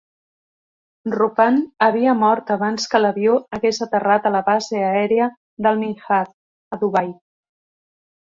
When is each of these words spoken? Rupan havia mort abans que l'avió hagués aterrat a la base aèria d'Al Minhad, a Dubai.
Rupan 1.15 1.57
havia 1.87 2.15
mort 2.21 2.47
abans 2.55 2.87
que 2.93 3.01
l'avió 3.01 3.35
hagués 3.57 3.79
aterrat 3.87 4.25
a 4.29 4.31
la 4.37 4.41
base 4.47 4.81
aèria 4.87 5.27
d'Al 5.67 5.77
Minhad, 5.83 6.33
a 6.75 6.81
Dubai. 6.85 7.13